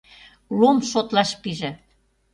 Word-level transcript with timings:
Лом 0.59 0.77
шотлаш 0.89 1.31
пиже: 1.41 1.71